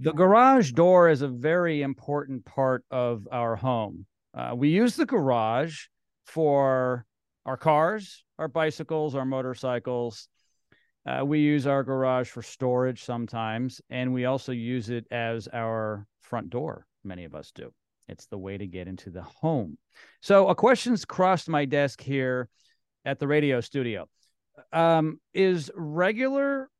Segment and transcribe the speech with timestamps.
[0.00, 4.06] The garage door is a very important part of our home.
[4.32, 5.86] Uh, we use the garage
[6.24, 7.04] for
[7.44, 10.28] our cars, our bicycles, our motorcycles.
[11.04, 16.06] Uh, we use our garage for storage sometimes, and we also use it as our
[16.20, 16.86] front door.
[17.02, 17.72] Many of us do.
[18.08, 19.78] It's the way to get into the home.
[20.20, 22.48] So, a question's crossed my desk here
[23.04, 24.08] at the radio studio.
[24.72, 26.70] Um, is regular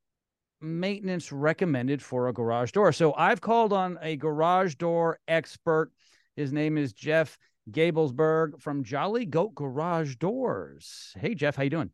[0.61, 2.91] maintenance recommended for a garage door?
[2.91, 5.91] So, I've called on a garage door expert.
[6.35, 7.37] His name is Jeff
[7.71, 11.13] Gabelsberg from Jolly Goat Garage Doors.
[11.19, 11.91] Hey, Jeff, how you doing?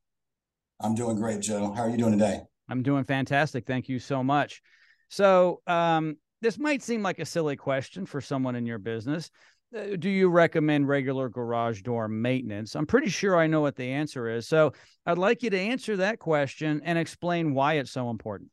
[0.80, 1.72] I'm doing great, Joe.
[1.74, 2.42] How are you doing today?
[2.70, 3.66] I'm doing fantastic.
[3.66, 4.62] Thank you so much.
[5.10, 9.30] So, um, this might seem like a silly question for someone in your business.
[9.76, 12.76] Uh, do you recommend regular garage door maintenance?
[12.76, 14.48] I'm pretty sure I know what the answer is.
[14.48, 14.74] So,
[15.06, 18.50] I'd like you to answer that question and explain why it's so important.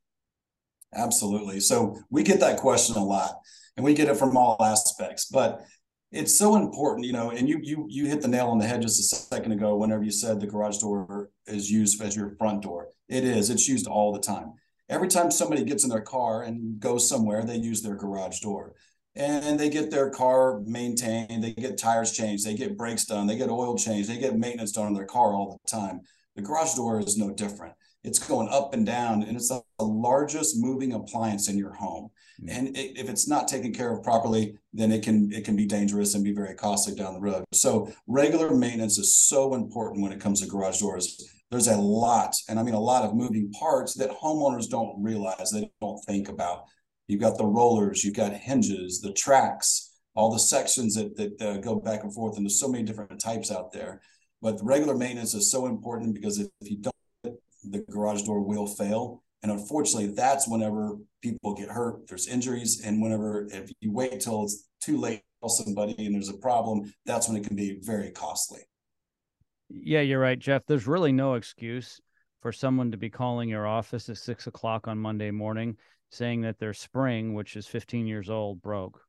[0.94, 1.60] Absolutely.
[1.60, 3.36] So, we get that question a lot
[3.76, 5.26] and we get it from all aspects.
[5.26, 5.62] But
[6.10, 8.82] it's so important, you know, and you you you hit the nail on the head
[8.82, 12.62] just a second ago whenever you said the garage door is used as your front
[12.62, 12.88] door.
[13.08, 13.48] It is.
[13.48, 14.52] It's used all the time.
[14.90, 18.74] Every time somebody gets in their car and goes somewhere, they use their garage door.
[19.14, 23.36] And they get their car maintained, they get tires changed, they get brakes done, they
[23.36, 26.00] get oil changed, they get maintenance done on their car all the time.
[26.34, 30.56] The garage door is no different it's going up and down and it's the largest
[30.58, 32.10] moving appliance in your home.
[32.40, 32.58] Mm-hmm.
[32.58, 35.66] and it, if it's not taken care of properly then it can it can be
[35.66, 37.44] dangerous and be very costly down the road.
[37.52, 41.22] So regular maintenance is so important when it comes to garage doors.
[41.50, 45.50] There's a lot and i mean a lot of moving parts that homeowners don't realize
[45.50, 46.64] they don't think about.
[47.06, 51.56] You've got the rollers you've got hinges the tracks all the sections that, that uh,
[51.58, 54.00] go back and forth and there's so many different types out there.
[54.40, 56.91] But regular maintenance is so important because if, if you don't
[57.72, 59.22] the garage door will fail.
[59.42, 62.82] And unfortunately, that's whenever people get hurt, there's injuries.
[62.84, 66.92] And whenever, if you wait until it's too late to somebody and there's a problem,
[67.06, 68.60] that's when it can be very costly.
[69.68, 70.62] Yeah, you're right, Jeff.
[70.66, 72.00] There's really no excuse
[72.40, 75.76] for someone to be calling your office at six o'clock on Monday morning
[76.10, 79.00] saying that their spring, which is 15 years old, broke.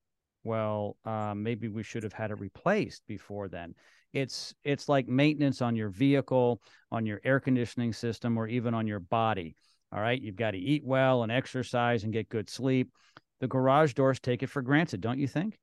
[0.44, 3.76] Well, uh, maybe we should have had it replaced before then
[4.14, 8.88] it's it's like maintenance on your vehicle on your air conditioning system or even on
[8.88, 9.56] your body.
[9.92, 12.92] All right you've got to eat well and exercise and get good sleep.
[13.42, 15.58] The garage doors take it for granted don't you think?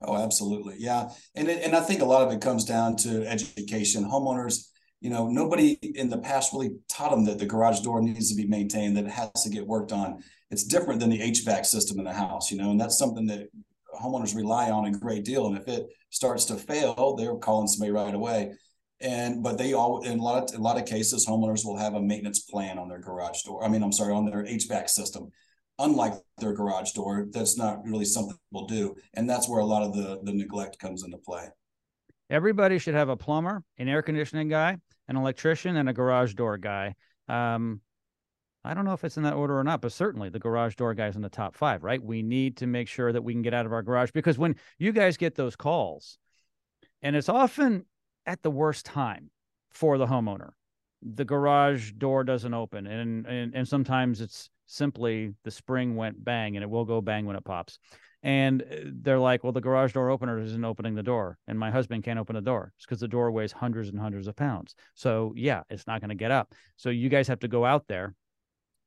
[0.00, 1.10] Oh absolutely yeah.
[1.34, 4.04] And it, and i think a lot of it comes down to education.
[4.04, 4.68] Homeowners
[5.00, 8.36] you know nobody in the past really taught them that the garage door needs to
[8.36, 10.22] be maintained that it has to get worked on.
[10.50, 13.48] It's different than the hvac system in the house you know and that's something that
[13.98, 15.46] homeowners rely on a great deal.
[15.46, 18.52] And if it starts to fail, they're calling somebody right away.
[19.00, 21.94] And but they all in a lot of a lot of cases, homeowners will have
[21.94, 23.64] a maintenance plan on their garage door.
[23.64, 25.30] I mean, I'm sorry, on their HVAC system.
[25.80, 29.84] Unlike their garage door, that's not really something people do, and that's where a lot
[29.84, 31.46] of the the neglect comes into play.
[32.28, 36.58] Everybody should have a plumber, an air conditioning guy, an electrician, and a garage door
[36.58, 36.96] guy.
[37.28, 37.80] Um,
[38.68, 40.92] I don't know if it's in that order or not, but certainly the garage door
[40.92, 42.02] guys in the top five, right?
[42.02, 44.56] We need to make sure that we can get out of our garage because when
[44.78, 46.18] you guys get those calls,
[47.00, 47.86] and it's often
[48.26, 49.30] at the worst time
[49.70, 50.50] for the homeowner,
[51.00, 56.56] the garage door doesn't open, and and and sometimes it's simply the spring went bang,
[56.56, 57.78] and it will go bang when it pops.
[58.22, 61.38] And uh, they're like, well, the garage door opener isn't opening the door.
[61.46, 62.72] And my husband can't open the door.
[62.76, 64.74] It's because the door weighs hundreds and hundreds of pounds.
[64.94, 66.52] So, yeah, it's not going to get up.
[66.76, 68.16] So, you guys have to go out there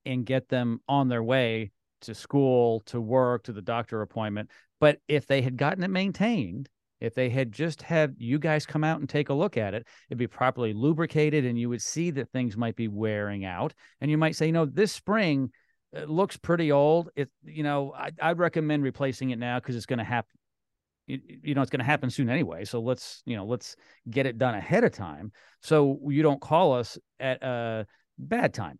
[0.05, 4.49] and get them on their way to school, to work, to the doctor appointment.
[4.79, 6.69] But if they had gotten it maintained,
[6.99, 9.87] if they had just had you guys come out and take a look at it,
[10.09, 13.73] it'd be properly lubricated and you would see that things might be wearing out.
[13.99, 15.51] And you might say, you know, this spring
[15.97, 17.09] uh, looks pretty old.
[17.15, 20.37] It, you know, I, I'd recommend replacing it now because it's going to happen.
[21.07, 22.65] You, you know, it's going to happen soon anyway.
[22.65, 23.75] So let's, you know, let's
[24.09, 25.31] get it done ahead of time.
[25.61, 27.87] So you don't call us at a
[28.19, 28.77] bad time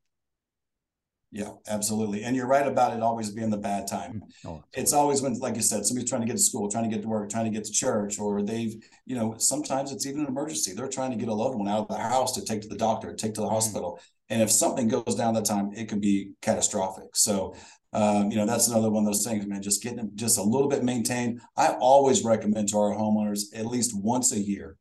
[1.31, 2.23] yeah, absolutely.
[2.23, 4.21] And you're right about it always being the bad time.
[4.45, 6.89] Mm, oh, it's always when, like you said, somebody's trying to get to school, trying
[6.89, 8.75] to get to work, trying to get to church, or they've,
[9.05, 10.73] you know, sometimes it's even an emergency.
[10.73, 12.75] They're trying to get a loved one out of the house to take to the
[12.75, 13.51] doctor, take to the mm.
[13.51, 13.99] hospital.
[14.29, 17.15] And if something goes down that time, it can be catastrophic.
[17.15, 17.55] So,
[17.93, 20.43] um, you know, that's another one of those things, man, just getting them just a
[20.43, 21.39] little bit maintained.
[21.55, 24.77] I always recommend to our homeowners at least once a year,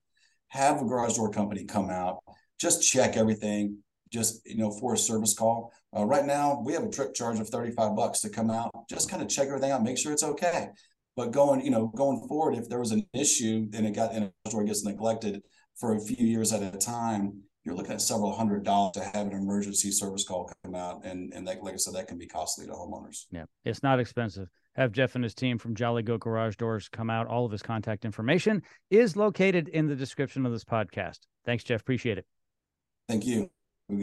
[0.49, 2.19] have a garage door company come out,
[2.59, 3.79] just check everything,
[4.13, 5.73] just you know for a service call.
[5.97, 8.71] Uh, right now, we have a trip charge of thirty five bucks to come out,
[8.89, 10.69] just kind of check everything out, make sure it's okay.
[11.17, 14.31] But going you know going forward, if there was an issue and it got and
[14.47, 15.43] store gets neglected
[15.79, 19.27] for a few years at a time, you're looking at several hundred dollars to have
[19.27, 22.27] an emergency service call come out, and and that, like I said, that can be
[22.27, 23.27] costly to homeowners.
[23.31, 24.49] Yeah, it's not expensive.
[24.77, 27.27] have Jeff and his team from Jolly Goat Garage Doors come out.
[27.27, 31.19] All of his contact information is located in the description of this podcast.
[31.45, 31.81] Thanks, Jeff.
[31.81, 32.27] Appreciate it.
[33.09, 33.51] Thank you.